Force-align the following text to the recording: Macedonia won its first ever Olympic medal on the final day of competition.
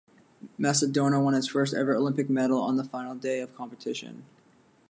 Macedonia 0.57 1.19
won 1.19 1.35
its 1.35 1.45
first 1.45 1.75
ever 1.75 1.93
Olympic 1.93 2.27
medal 2.27 2.59
on 2.59 2.75
the 2.75 2.83
final 2.83 3.13
day 3.13 3.39
of 3.39 3.53
competition. 3.53 4.25